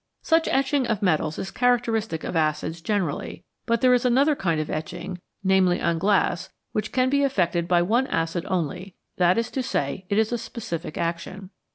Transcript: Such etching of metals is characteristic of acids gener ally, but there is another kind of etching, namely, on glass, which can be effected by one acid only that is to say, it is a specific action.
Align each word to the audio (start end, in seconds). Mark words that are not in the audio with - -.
Such 0.23 0.47
etching 0.47 0.87
of 0.87 1.03
metals 1.03 1.37
is 1.37 1.51
characteristic 1.51 2.23
of 2.23 2.35
acids 2.35 2.81
gener 2.81 3.11
ally, 3.13 3.43
but 3.67 3.81
there 3.81 3.93
is 3.93 4.03
another 4.03 4.35
kind 4.35 4.59
of 4.59 4.67
etching, 4.67 5.19
namely, 5.43 5.79
on 5.79 5.99
glass, 5.99 6.49
which 6.71 6.91
can 6.91 7.07
be 7.07 7.21
effected 7.21 7.67
by 7.67 7.83
one 7.83 8.07
acid 8.07 8.43
only 8.49 8.95
that 9.17 9.37
is 9.37 9.51
to 9.51 9.61
say, 9.61 10.07
it 10.09 10.17
is 10.17 10.31
a 10.31 10.39
specific 10.39 10.97
action. 10.97 11.51